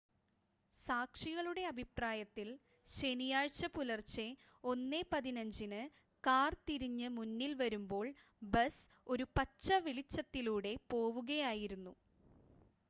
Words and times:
സാക്ഷികളുടെ 0.85 1.63
അഭിപ്രായത്തിൽ 1.71 2.47
ശനിയാഴ്ച 2.89 3.67
പുലർച്ചെ 3.75 4.25
1 4.69 4.79
15 5.11 5.43
ന് 5.73 5.81
കാർ 6.23 6.57
തിരിഞ്ഞ് 6.67 7.09
മുന്നിൽ 7.17 7.53
വരുമ്പോൾ 7.61 8.07
ബസ് 8.47 8.81
ഒരു 9.07 9.27
പച്ച 9.37 9.67
വെളിച്ചത്തിലൂടെ 9.85 10.73
പോവുകയായിരുന്നു 10.89 11.93